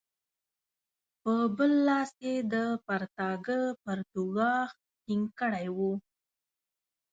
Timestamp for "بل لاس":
1.57-2.11